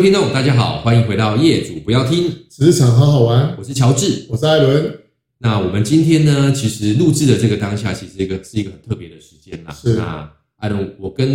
[0.00, 3.54] 听众，大家好，欢迎回到业主不要听职场好好玩。
[3.58, 4.98] 我是乔治，我是艾伦。
[5.36, 9.70] 那我们今天呢，其实录制的这个当下，其实一个是一个很特别的时间啦。
[9.70, 9.96] 是。
[9.96, 11.28] 那艾伦，我跟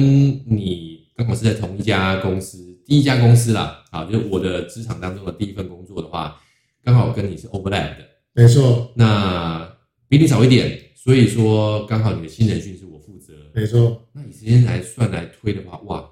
[0.47, 2.57] 你刚好是在同一家公司，
[2.87, 3.83] 第一家公司啦。
[3.91, 6.35] 啊，就是我的职场当中的第一份工作的话，
[6.83, 7.97] 刚好跟你是 overlap 的。
[8.33, 8.91] 没错。
[8.95, 9.71] 那
[10.09, 13.31] 比你早一点，所以说刚好你的新人训是我负责。
[13.53, 14.01] 没错。
[14.11, 16.03] 那以时间来算来推的话，哇，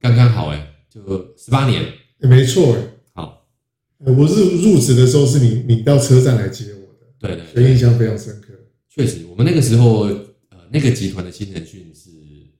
[0.00, 0.68] 刚刚好哎。
[0.90, 1.02] 就
[1.36, 1.84] 十八年，
[2.20, 2.76] 没错，
[3.12, 3.46] 好，
[3.98, 8.48] 我是入职的时候是你你到车站来接我的，对对，所以印象非常深刻。
[8.88, 10.06] 确实，我们那个时候，
[10.48, 12.10] 呃，那个集团的新人训是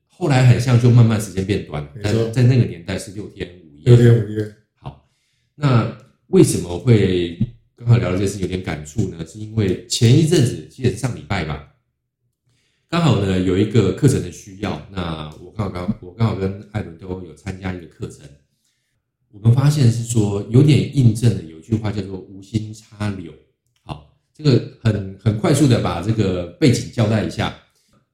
[0.07, 4.55] 后来很像就慢慢时间变短，但在那个年代是六天五夜，六天五夜。
[4.75, 5.09] 好，
[5.57, 5.97] 那
[6.29, 7.39] 为什么会
[7.75, 9.27] 刚好聊到这件事有点感触呢？
[9.27, 11.75] 是因为前一阵子，记得上礼拜吧。
[12.89, 18.27] 刚好呢，有一个课程的需要，那我刚好刚我刚好跟艾伦都有参加一个课程，
[19.31, 23.33] 我们发现是说有点印证了，有一句话叫做“无心插柳”。
[23.83, 27.57] 好，这个很很快速的把这个背景交代一下。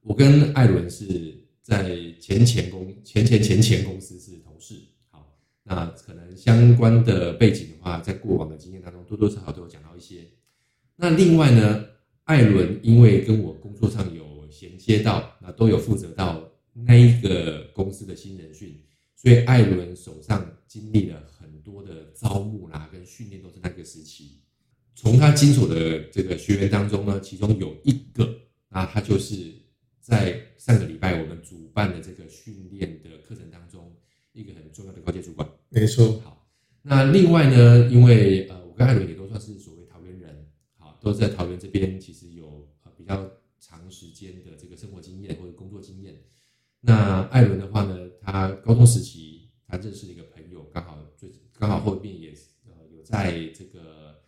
[0.03, 4.75] 我跟艾伦是在前前公前前前前公司是同事。
[5.11, 10.29] 好，那可能相关的背景的话，在过往的经验当中多多少少都有讲到一些。
[10.97, 11.83] 那另外呢，
[12.25, 18.79] 艾伦因为跟我工作上有衔接到，那都有负责到那一个公司的新人训，
[19.17, 24.41] 所以艾伦手上经历了很多的招募啦，跟训练都是那个时期。
[24.95, 29.53] 从他经手的这个学员当中呢，其中有一个，那他就是
[30.01, 33.95] 在上个礼拜我们主办的这个训练的课程当中，
[34.33, 35.49] 一个很重要的高阶主管。
[35.71, 36.21] 没错。
[36.21, 36.47] 好，
[36.83, 43.31] 那另外呢，因为呃，我跟艾伦也都算是所谓桃园人，好，都是在桃园这边，其实有呃比较。
[43.67, 46.15] 长时间的这个生活经验或者工作经验，
[46.87, 52.35] 那艾伦的话呢，他高中时期他认识了一个朋友，刚好最刚好后面也
[52.67, 54.21] 呃有在这个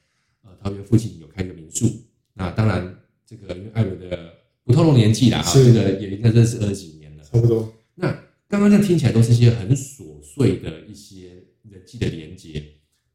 [0.42, 1.86] 呃桃园附近有开一个民宿。
[2.32, 4.32] 那当然这个因为艾伦的
[4.64, 7.72] 不透露年纪啦，哈，这个也应该认识二十几年了，差不多。
[7.94, 8.10] 那
[8.48, 12.64] 刚刚这样听起来都是一些很琐碎的一些人际的连接，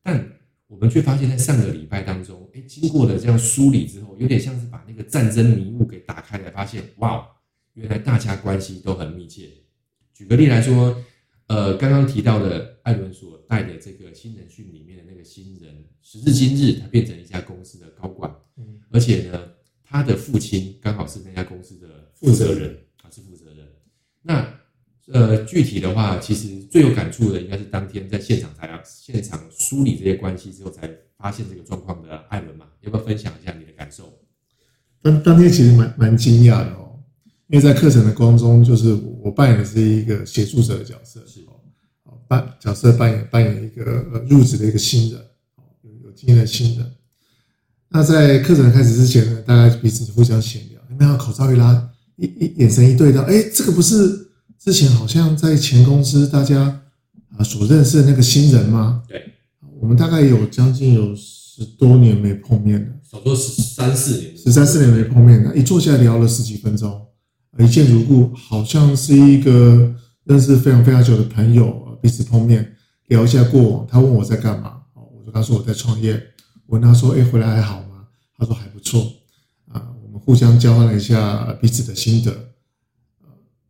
[0.04, 0.38] 但。
[0.72, 7.28] 我们却发现，在上个礼拜当中，哎，经过了这样梳理之后，有点像是把那个战争迷雾给打开来，发现哇，
[7.74, 9.50] 原来大家关系都很密切。
[10.14, 10.96] 举个例来说，
[11.48, 18.34] 呃，刚刚提到的艾伦所带的这个新人训里面的那个新人，时至今日，他变成一家公司的高管，
[18.90, 19.52] 而且呢，
[19.84, 23.68] 他的父亲刚好是那家公司的负责人，啊，是负责人。
[24.22, 24.60] 那
[25.08, 34.18] 呃，具体的话，其实最有感触的应该是当天在现场才要现场梳理这些关系之后，才发现这个状况的艾伦嘛，要不要分享一下你的感受？
[35.02, 36.81] 当当天其实蛮蛮惊讶的哦，
[37.52, 41.42] 因为在课程的光中，就是我扮演的是一个协助者的角色，是
[42.06, 45.20] 哦，扮角色扮演扮演一个呃入职的一个新人，
[45.82, 46.86] 有有经验的新人。
[47.90, 54.32] 那在课程开始之前呢，大家彼此互相闲聊，有没有口罩一拉，一一眼神一对到，哎，这个不是。
[54.58, 56.82] 之前好像在前公司大家
[57.36, 59.02] 啊所认识的那个新人吗？
[59.08, 59.20] 对，
[59.80, 65.56] 我们大概有将近有十多年没碰面了，少说十三四年，十三四年没碰面了。
[65.56, 67.08] 一坐下来聊了十几分钟，
[67.60, 72.76] 一见如故，好像是一个认识非常非常久的朋友，彼此碰面
[73.08, 73.86] 聊一下过往。
[73.86, 76.14] 他问我在干嘛，我就跟他说我在创业。
[76.66, 78.08] 我问他说：“哎，回来还好吗？”
[78.38, 79.06] 他说：“还不错。”
[79.68, 82.34] 啊，我们互相交换了一下彼此的心得。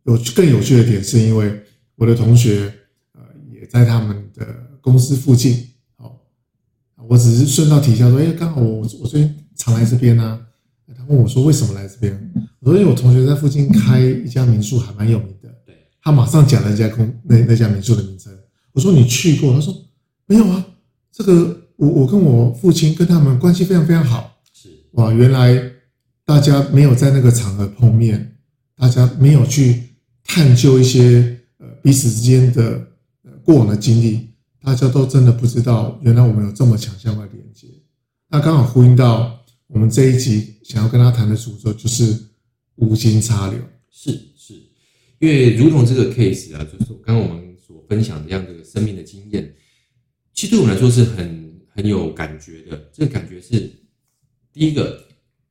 [0.04, 1.60] 有更有趣的点，是因为
[1.96, 2.72] 我的同学
[3.14, 3.20] 呃
[3.52, 4.46] 也在他们的
[4.80, 6.16] 公司附近，哦，
[7.08, 10.46] 我只是顺道提一下说，哎，刚好我我最近常来这边呢。
[10.96, 12.31] 他问我说为什么来这边？
[12.62, 15.48] 我说因为我同学在附近开一家民宿，还蛮有名的。
[15.66, 18.32] 对，他马上讲了一家公那那家民宿的名称。
[18.72, 19.52] 我说你去过？
[19.52, 19.74] 他说
[20.26, 20.64] 没有啊。
[21.10, 24.38] 这个我我跟我父亲跟他们关系非常非常好。
[24.54, 25.60] 是哇，原来
[26.24, 28.36] 大家没有在那个场合碰面，
[28.76, 29.82] 大家没有去。
[30.24, 32.62] 探究一些呃彼此之间的
[33.24, 34.28] 呃过往的经历，
[34.62, 37.66] 大家都真的不知道，原来我们有这么强相关的连接。
[38.28, 39.36] 那刚好呼应到
[39.66, 42.16] 我们这一集想要跟他谈的主轴，就是
[42.76, 43.58] 无心插柳。
[43.90, 44.54] 是是，
[45.18, 49.54] 因为如同这个 case 啊，就是刚刚我们所分享的这样的生命的经验，
[50.32, 52.90] 其实对我们来说是很很有感觉的。
[52.90, 53.70] 这个感觉是
[54.52, 55.06] 第一个，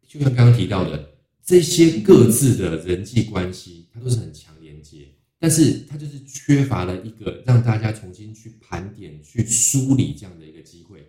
[0.07, 1.07] 就像刚刚提到的，
[1.45, 5.07] 这些各自的人际关系，它都是很强连接。
[5.37, 11.07] 但是它就是缺乏了一个让大家重新去盘点、去梳理这样的一个机会。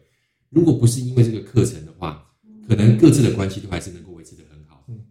[0.50, 2.30] 如果不是因为这个课程的话，
[2.68, 4.01] 可能各自的关系都还是能。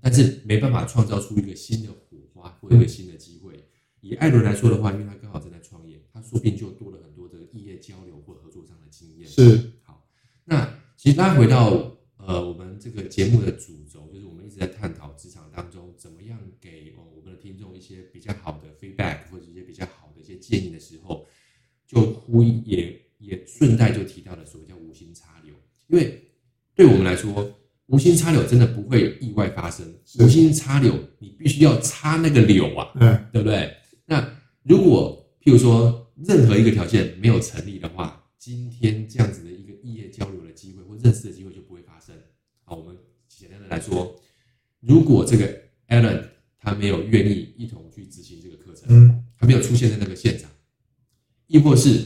[0.01, 3.53] 但是没办法创造出一个新的火花或一个新的机会。
[4.01, 9.29] 以艾伦来说的话，因为他刚好正在创业，他说不定就多了很多的异业交流或合合作上的经验。
[9.29, 10.09] 是好，
[10.45, 21.27] 那其实大家回到呃我们这个节目的主轴，就是我们一直在探讨职场当中怎么样给哦我们的听众一些比较好的 feedback 或者一些比较好的一些建议的时候，
[21.85, 25.53] 就呼也也顺带就提到了所谓叫无心插柳，
[25.87, 26.27] 因为
[26.73, 27.55] 对我们来说。
[27.91, 29.85] 无心插柳真的不会有意外发生。
[30.19, 33.75] 无心插柳，你必须要插那个柳啊，嗯，对不对？
[34.05, 34.25] 那
[34.63, 42.15] 如果譬如说任何一个条件没有成立的话，今天这样子的一个异业交流的机会或认识的机会就不会发生。
[42.63, 42.95] 好，我们
[43.27, 44.15] 简单的来说，
[44.79, 45.45] 如果这个
[45.89, 46.23] Alan
[46.57, 50.49] 他没有愿意一同去执行这个课程，嗯，他没有出现在那个现场，
[51.47, 52.05] 亦或是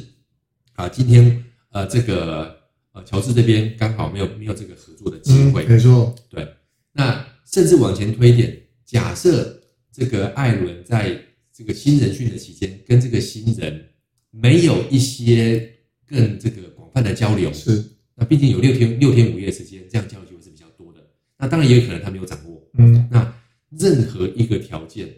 [0.73, 2.54] 啊，今天呃这个。
[2.95, 6.47] 呃，乔治这边刚好没有没有这个合作的机会，嗯、没错，对。
[6.93, 9.61] 那甚至往前推一点，假设
[9.91, 11.21] 这个艾伦在
[11.51, 13.89] 这个新人训的期间，跟这个新人
[14.31, 15.73] 没有一些
[16.07, 17.83] 更这个广泛的交流，是。
[18.15, 21.05] 那毕竟有六天六天五夜时间，这样交流机会是比较多的。
[21.37, 23.09] 那当然也有可能他没有掌握，嗯。
[23.11, 23.35] 那
[23.71, 25.13] 任何一个条件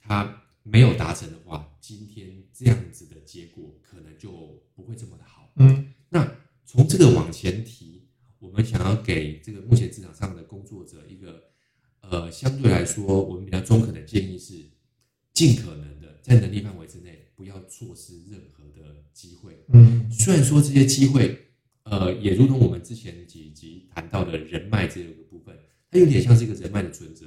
[0.00, 0.32] 他
[0.62, 4.30] 没有达成的话，今天这样子的结果可能就
[4.76, 5.92] 不会这么的好，嗯。
[6.08, 6.24] 那。
[6.66, 8.02] 从这个往前提，
[8.40, 11.40] 我们想要给这个目前职场上的工作者一个，
[12.00, 14.54] 呃，相对来说我们比较中肯的建议是，
[15.32, 19.64] 尽可能的在能力范围之内，不要错失任何的机会。
[19.68, 21.38] 嗯，虽然说这些机会，
[21.84, 25.56] 呃，也如同我们之前几集谈到的人脉这个部分，
[25.88, 27.26] 它有点像是一个人脉的存折。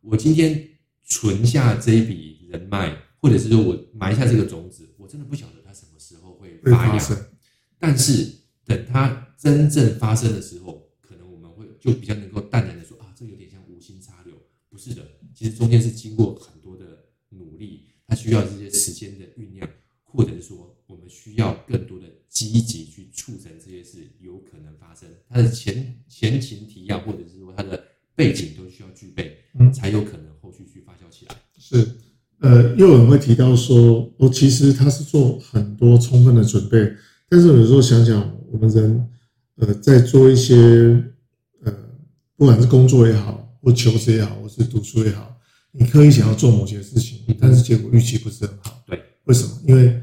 [0.00, 0.68] 我今天
[1.04, 7.16] 存下这一笔人脉，或者是说我埋下这个种子，我真的不晓得它什么时候会发芽，
[7.78, 8.39] 但是。
[8.70, 14.32] 等它真正发生的时候，可能我们会就比较能够淡然的说啊，这有点像无心插柳。
[14.68, 15.02] 不是的，
[15.34, 16.84] 其实中间是经过很多的
[17.30, 19.68] 努力，它需要这些时间的酝酿，
[20.04, 25.08] 或者是说我们需要更多的积极去促成这些事有可能发生。
[25.28, 27.82] 它的前前情提要，或者是说它的
[28.14, 31.34] 背景都需要具备，嗯，才有可能后续去发酵起来。
[31.58, 31.88] 是，
[32.38, 36.94] 呃，又有人会提到说，我其实他是做很多充分的准备。
[37.28, 39.08] 但是有时候想想，我们人，
[39.56, 40.56] 呃，在做一些，
[41.62, 41.72] 呃，
[42.36, 45.36] 不管是工作也好，或求职也好，或是读书也好，
[45.70, 48.82] 你刻意想要做某些事情，但是结果预期不是很好。
[48.86, 49.50] 对，为什么？
[49.66, 50.02] 因为，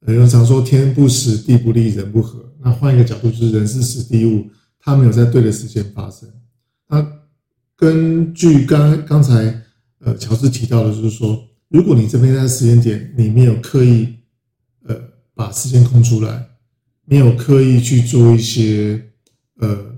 [0.00, 2.52] 人常说天不时，地不利，人不和。
[2.60, 4.46] 那换一个角度，就是人是时地物，
[4.78, 6.28] 它没有在对的时间发生。
[6.88, 7.04] 那
[7.76, 9.60] 根据刚刚才，
[9.98, 14.14] 呃，乔治提到的，就是说，如果你这边在时间点，你没有刻意，
[14.84, 14.96] 呃，
[15.34, 16.48] 把时间空出来。
[17.10, 19.02] 没有刻意去做一些
[19.60, 19.96] 呃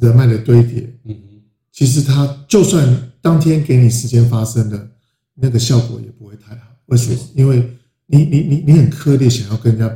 [0.00, 1.42] 人脉的堆叠，嗯嗯，
[1.72, 4.88] 其实他就算当天给你时间发生的
[5.34, 6.68] 那个效果也不会太好。
[6.86, 7.18] 为什么？
[7.34, 7.68] 因为
[8.06, 9.86] 你你你你很刻意想要跟人家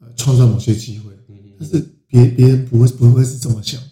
[0.00, 1.10] 呃创造某些机会，
[1.58, 3.88] 但是别别人不会不会是这么想的，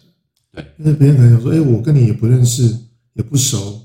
[0.51, 2.77] 对，因为别人可能想说，哎，我跟你也不认识，
[3.13, 3.81] 也不熟，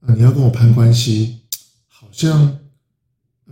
[0.00, 1.38] 啊，你要跟我攀关系，
[1.86, 2.58] 好像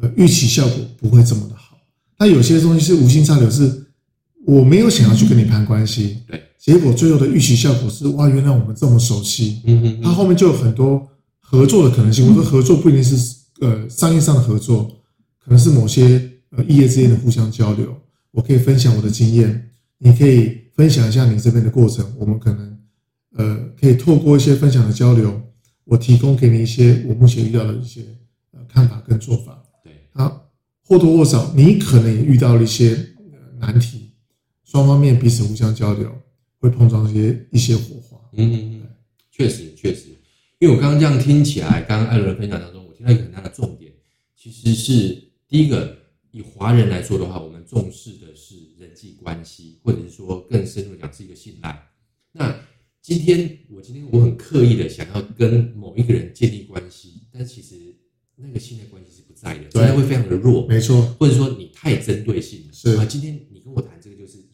[0.01, 1.79] 呃预期效果不会这么的好。
[2.17, 3.87] 但有些东西是无心插柳，是。
[4.47, 11.07] 我没有想要去跟你攀关系，对，结果最后的预期效果是哇，原来我们这么熟悉，嗯嗯，它后面就有很多
[11.39, 12.27] 合作的可能性。
[12.27, 14.91] 我说合作不一定是呃商业上的合作，
[15.39, 17.95] 可能是某些呃异业之间的互相交流。
[18.33, 22.05] 我可以分享我的经验，你可以分享一下你这边的过程。
[22.19, 22.79] 我们可能
[23.37, 25.39] 呃可以透过一些分享的交流，
[25.85, 28.01] 我提供给你一些我目前遇到的一些
[28.53, 29.63] 呃看法跟做法。
[29.85, 30.33] 对，啊，
[30.83, 32.97] 或多或少你可能也遇到了一些
[33.59, 34.00] 难题。
[34.71, 36.17] 双方面彼此互相交流，
[36.61, 38.17] 会碰撞一些一些火花。
[38.35, 38.89] 嗯嗯嗯，
[39.29, 40.11] 确实确实，
[40.61, 43.93] 因为我刚刚这样听起来，刚刚艾伦分享当中，我听到一个很大的重点，
[44.37, 45.99] 其实是第一个，
[46.31, 51.89] 以华人来说的话，我们重视的是人际关系，或者是说更深入讲是一个信赖。
[52.31, 52.57] 那
[53.03, 57.75] 今天我今天我很刻意的想要跟某一个人建立关系，但其实
[58.37, 64.00] 那个信赖关系是不在的，对，会非常的弱，没错，或者说你太针对性了，是啊，今天你跟我谈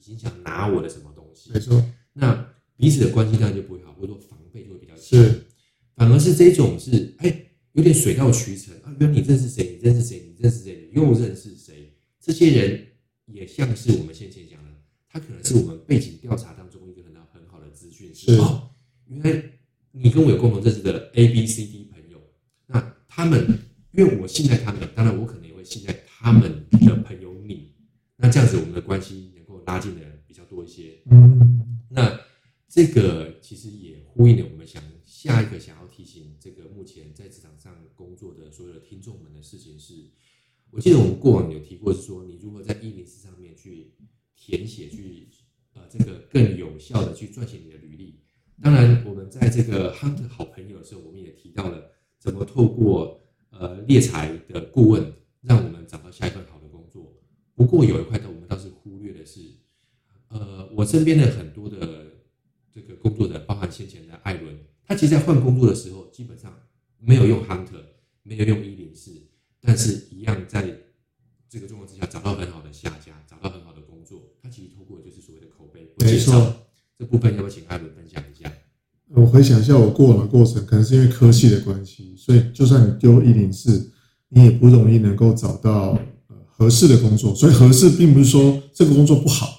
[0.09, 1.51] 你想拿我的什么东西？
[1.53, 5.03] 没错，那彼此的关系当然就不会好，或者说防备就会比较强。
[5.05, 5.47] 是，
[5.95, 8.95] 反而是这种是，哎，有点水到渠成啊。
[9.01, 9.79] 原来你认识谁？
[9.79, 10.23] 你认识谁？
[10.27, 10.89] 你认识谁？
[10.93, 11.95] 你又认识谁？
[12.21, 12.87] 这些人
[13.27, 14.71] 也像是我们先前讲的，
[15.09, 18.15] 他可能是我们背景调查当中一个很好很好的资讯。
[18.15, 18.71] 是哦，
[19.07, 19.43] 原来
[19.93, 22.21] 你跟我有共同认识的 A、B、C、D 朋友，
[22.67, 23.59] 那他们
[23.93, 27.73] 因为我信赖他们，当然我可能也会信赖他们的朋友你。
[28.17, 29.33] 那这样子，我们的关系。
[29.67, 32.19] 拉近的人比较多一些，嗯，那
[32.69, 39.93] 这个其实也呼应了我们想下一个想要提醒这个目前在职场上工作的所有的听众们的事情是，
[40.71, 43.93] 我记得我们过往有提过是说，你如何在一零四上面去
[44.35, 45.29] 填写去
[45.75, 48.21] 呃这个更有效的去撰写你的履历。
[48.63, 53.21] 当然，我们在这个 Hunter 好朋友的时候，我们也提到了怎么透过
[53.51, 57.15] 呃猎才的顾问，让我们找到下一份好的工作。
[57.55, 59.41] 不过有一块的我们倒是忽略的是，
[60.39, 61.77] 呃，我身边的很多的
[62.73, 64.55] 这个工作的，包含先前的艾伦，
[64.87, 66.55] 他其实在换工作的时候，基本上
[66.99, 67.83] 没有用 Hunter，
[68.23, 69.11] 没有用一零四，
[69.61, 70.63] 但是一样在
[71.49, 74.35] 这个状况之下找到很好的下家，找到很好的工作。
[74.43, 76.55] 他其实通过就是所谓的口碑，没错。
[76.99, 78.51] 这部分要不要请艾伦分享一下？
[79.11, 83.93] 我回想一下我过往的过程，可能是因为科系的关系，所以就算你丢一零四，
[84.31, 85.97] 你也不容易能够找到
[86.47, 87.35] 合适的工作。
[87.35, 89.56] 所以合适并不是说这个工作不好，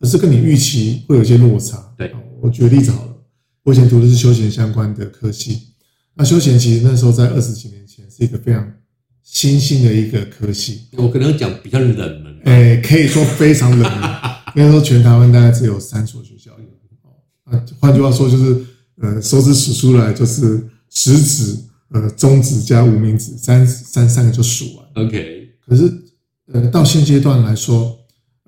[0.00, 1.94] 而是跟你预期会有一些落差。
[1.96, 3.14] 对，我举个例子好了，
[3.62, 5.74] 我以前读的是休闲相关的科系，
[6.14, 8.72] 那休闲其实那时候在二十几年前是一个非常
[9.22, 10.82] 新兴的一个科系。
[10.96, 14.10] 我可能讲比较冷门，哎，可以说非常冷门。
[14.56, 16.50] 应该说全台湾大概只有三所学校。
[17.44, 18.64] 啊，换句话说就是，
[19.00, 21.56] 呃，手指数出来就是食指、
[21.90, 25.04] 呃中指加无名指，三三三个就数完。
[25.06, 25.48] OK。
[25.66, 25.92] 可是，
[26.52, 27.98] 呃，到现阶段来说，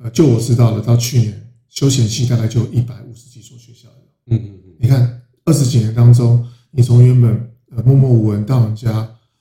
[0.02, 1.41] 呃，就我知道的，到去年
[1.72, 3.96] 休闲系大概就一百五十几所学校了。
[4.26, 4.74] 嗯嗯嗯。
[4.78, 8.92] 你看二十几年当中，你从原本呃默默无闻到人家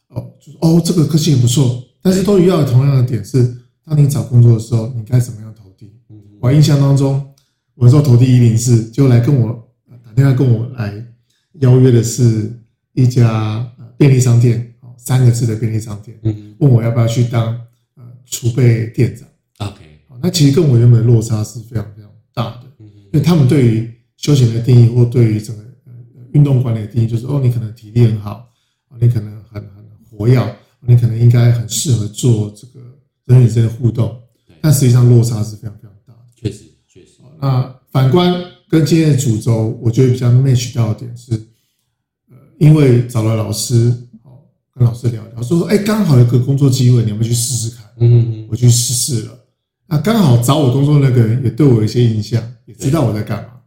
[0.08, 5.92] 哦，就是哦这个科系也不错，但是都一样同样的点是，当你找工作的时候，你该怎么样投递？
[6.40, 7.28] 我印象当中。
[7.74, 9.68] 我说投递一零四，就来跟我
[10.06, 11.04] 打电话跟我来
[11.62, 12.52] 邀约的是
[12.94, 13.66] 一家
[13.98, 17.60] 便利商店，哦三个字的便利商店，嗯问我要不要去当
[17.96, 19.28] 呃储备店长。
[19.68, 19.82] OK，
[20.22, 22.01] 那其实跟我原本的落差是非常非常
[22.34, 25.64] 大的，因为他们对于休闲的定义或对于整个
[26.34, 28.48] 运动管理的定义，就是哦，你可能体力很好，
[29.00, 32.80] 你可能很很活跃，你可能应该很适合做这个
[33.26, 34.18] 人与人的互动，
[34.62, 36.66] 但实际上落差是非常非常大的，确实。
[36.88, 38.34] 确实那反观
[38.70, 41.32] 跟今天的主轴，我觉得比较 match 到的点是，
[42.30, 47.86] 呃，因为找了老师，哦，跟老师聊聊，说说，哎，刚好有个工作机会，你要不要去试试看？
[47.98, 49.40] 嗯嗯嗯，我去试试了。
[49.92, 53.62] 那刚好找我工作那个人也对我有一些印象，也知道我在干嘛，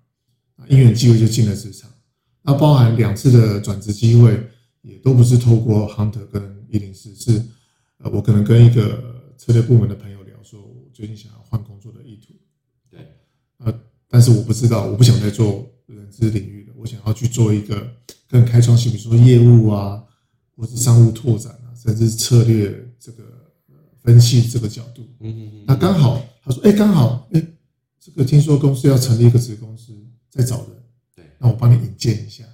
[0.69, 1.91] 因缘机会就进了职场。
[2.41, 4.43] 那包含两次的转职机会，
[4.81, 7.43] 也都不是透过 Hunter 跟一零四，是
[7.99, 12.33] 呃，我可能跟一个策略部门的朋友聊，说我最近想要换工作的意图。
[12.91, 13.01] 对
[13.59, 17.87] 呃，但是我不知道，我不想再做人资领域的，我想要去做一个
[18.31, 20.03] 更开创性，比如说业务啊，
[20.57, 22.84] 或是商务拓展啊，甚至策略这个
[24.05, 25.03] 分析这个角度。
[25.19, 25.65] 嗯嗯嗯。
[25.67, 27.45] 那刚好他说，哎，刚好，哎，
[27.99, 29.93] 这个听说公司要成立一个子公司，
[30.31, 30.77] 在找人。
[31.17, 31.25] 对。
[31.41, 32.45] 那我帮你引荐一下。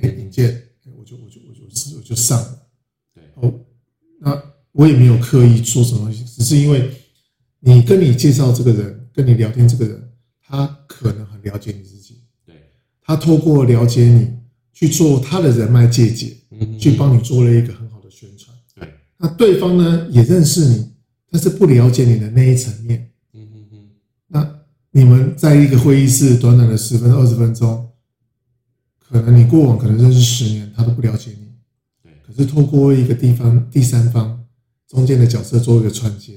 [0.00, 0.50] 哎，引荐，
[0.86, 2.62] 哎，我就我就我就我就上了。
[3.12, 3.24] 对。
[3.34, 3.52] 哦，
[4.20, 6.88] 那我也没有刻意做什么东西，只是因为
[7.58, 10.04] 你跟你介绍这个人，跟你聊天这个人。
[10.50, 12.54] 他可能很了解你自己，对，
[13.02, 14.30] 他透过了解你
[14.72, 18.88] 去做他的人脉借解，嗯，去帮你做了一个很好的宣传，对。
[19.18, 20.90] 那对方呢也认识你，
[21.30, 23.88] 但是不了解你的那一层面，嗯嗯嗯。
[24.28, 27.90] 那你们在一个会议室短短的十分二十分钟，
[28.98, 31.52] 可能你过往可能认识十年，他都不了解你，
[32.02, 32.12] 对。
[32.26, 34.44] 可是透过一个地方第三方
[34.86, 36.34] 中间的角色做一个串接，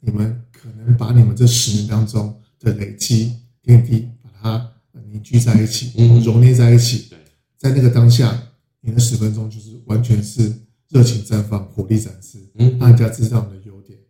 [0.00, 3.34] 你们可能把你们这十年当中的累积。
[3.66, 4.72] 点滴把它
[5.10, 7.06] 凝聚在一起，揉捏在一起。
[7.08, 7.18] 对，
[7.56, 8.38] 在那个当下，
[8.82, 10.52] 你的十分钟就是完全是
[10.90, 13.63] 热情绽放、火力展示，嗯，让人家知道你的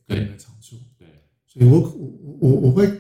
[0.09, 0.77] 优点跟你的长处。
[0.99, 1.07] 对，
[1.47, 2.91] 所以我我我我会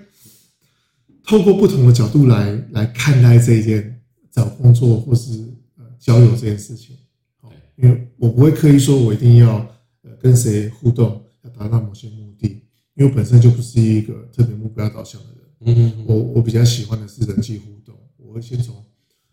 [1.23, 5.33] 透过不同的角度来来看待这一件找工作或是
[5.77, 6.97] 呃交友这件事情。
[7.41, 9.57] 好，因为我不会刻意说我一定要
[10.03, 12.47] 呃跟谁互动，要达到某些目的，
[12.95, 15.45] 因为我本身就不是一个特别目标导向的人。
[15.67, 18.85] 嗯，我我比较喜欢的是人际互动，我会先从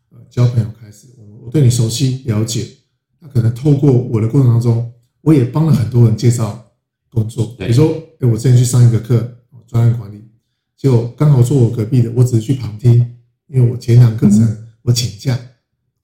[0.10, 2.66] 呃交朋友开始，我我对你熟悉了解，
[3.20, 6.71] 那可能透过我的过程当中，我也帮了很多人介绍
[7.12, 9.38] 工作，比如说，哎，我之前去上一个课，
[9.68, 10.24] 专案管理，
[10.78, 12.94] 结果刚好坐我隔壁的，我只是去旁听，
[13.48, 15.38] 因为我前一堂课程我请假，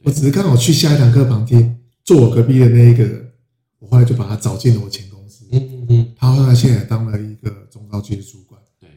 [0.03, 3.31] 我只是刚好去下一堂课旁听，坐我隔壁的那一个人，
[3.79, 8.61] 我后来就把他找进了我前公司，嗯嗯嗯，他后来现在当了一个中高级的主管。
[8.79, 8.89] 对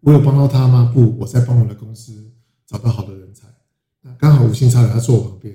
[0.00, 0.90] 我有帮到他吗？
[0.92, 2.30] 不，我在帮我的公司
[2.66, 3.46] 找到好的人才。
[4.02, 5.54] 那刚好无心插柳，他坐我旁边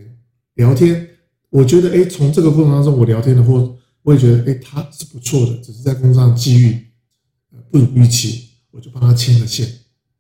[0.56, 1.08] 聊天。
[1.52, 6.88] 我觉得，哎，从这个过程当中，我聊天的或我也觉得，哎，他是不错的，只是在工作上机遇
[7.72, 9.68] 不如预期，我就帮他牵了线，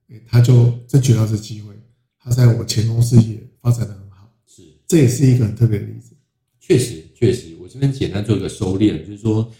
[0.09, 1.73] 哎他就争取到这机会。
[2.17, 6.15] 他在我前公司也发展的很好，是，这也是一个很特别的例子。
[6.59, 9.51] 确实，确实，我这边简单做一个收敛，就是说，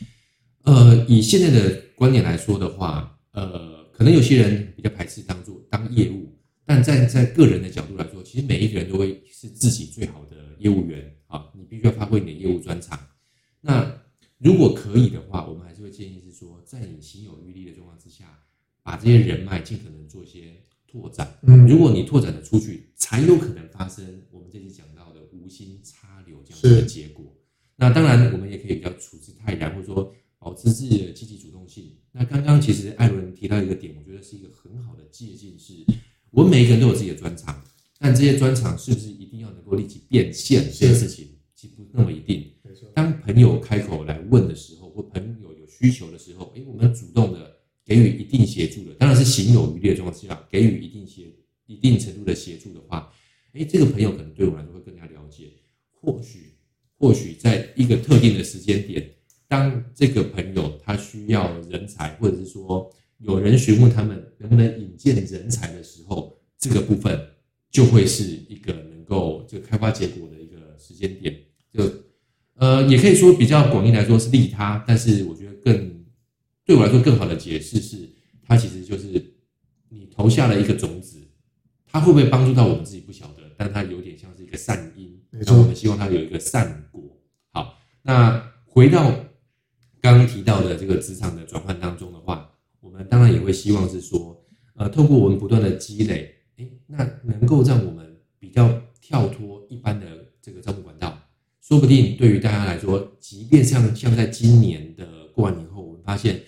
[0.64, 3.80] 呃，以现在的观点来说的话，呃。
[3.92, 6.34] 可能有些人比较排斥当做当业务，
[6.66, 12.98] 但站在个人的角度来说，其实每一个人都会是自己最好的业务员啊，你必须要发挥你的业务专长。
[13.60, 13.99] 那
[14.39, 18.39] 如果可以的话，我们还是会建议是说，在你心有余力的状况之下，
[18.81, 20.55] 把这些人脉尽可能做一些
[20.88, 21.38] 拓展。
[21.41, 27.36] 嗯，如果你拓展的出去，才有可能发生我们这次讲到的无心插柳这样的结果。
[27.75, 31.91] 那当然，我们也可以比较处之泰然，或者说保持自己的积极主动性。
[32.13, 35.74] 那刚刚其实艾伦提到一个点，我觉得是一个很好的借鉴，是
[36.31, 37.62] 我们每一个人都有自己的专长，
[38.00, 42.50] 但这些专长是不是一定要能够立即变现这件事情，其实不那么一定。
[42.93, 51.31] 当朋友开口来问的时候，或朋友有需求的时候，诶，我们主动的给予一定协助的，当然是行有余力的状况之下，给予一定协
[51.65, 53.12] 一定程度的协助的话，
[53.53, 55.51] 诶，这个朋友可能对我来说会更加了解，
[55.91, 56.55] 或许。
[57.01, 59.09] 或许在一个特定的时间点，
[59.48, 67.17] 当这个朋友他需要人才，或者是说有人询问他们能不能引荐人才的时候，这个部分
[67.71, 71.33] 就会是一个能够就开花结果的一个时间点。
[72.88, 76.03] 也可以说比较广义来说是利他，但是我觉得更
[76.65, 78.09] 对我来说更好的解释是，
[78.43, 79.33] 它其实就是
[79.89, 81.27] 你投下了一个种子，
[81.86, 85.19] 它会不会帮助到我们自己不晓得，但它有点像是一个善因。
[85.31, 87.01] 那我们希望它有一个善果。
[87.51, 89.12] 好，那回到
[90.01, 94.43] 刚刚提到的这个职场的转换当中的话，我们当然也会希望是说，
[94.75, 100.07] 呃，透过我们不断的积累，诶，那能够让我们比较跳脱一般的
[100.41, 101.19] 这个招募管道，
[101.70, 106.42] 说不定对于大家来说，即便像像在今年的过完年后，我们发现，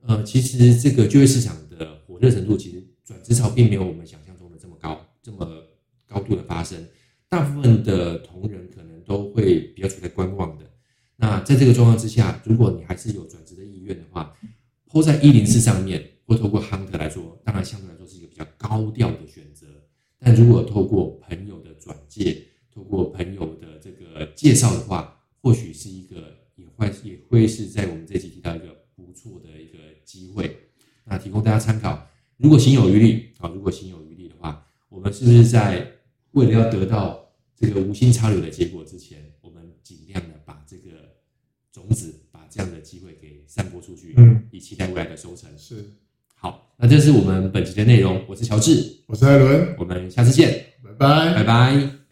[0.00, 5.48] 呃，其实这个就业市场的火热程度，其实转职潮并没有我们想象中的这么高，这么
[6.08, 6.84] 高度的发生。
[7.28, 10.68] 大部分的同仁可能都会比较处在观望的。
[11.14, 14.36] 那在这个状况之下，如果你还是有转职的意愿的话
[14.90, 19.68] ，PO 在一零四上面，或透过 Hunter 来说，当然相对来说是一个比较高调的选择。
[20.18, 22.42] 但如果透过朋友的转介，
[22.74, 23.73] 透过朋友的
[24.14, 30.56] 这个介绍的话，或许是一个也会也会是在我们这期提到一个不错的一个机会。
[31.04, 32.08] 那提供大家参考。
[32.36, 35.86] 如果行有余力啊，如果行有余力的话，我们是不是在
[36.32, 40.90] 为了要得到这个无心插柳的结果之前，我们尽量的把这个
[41.72, 45.48] 种子，把这样的机会给散播出去，嗯，以期待未来的收成。
[45.56, 45.84] 是，
[46.34, 48.24] 好，那这是我们本集的内容。
[48.28, 52.03] 我是乔治，我是艾伦，我们下次见，拜拜，拜拜。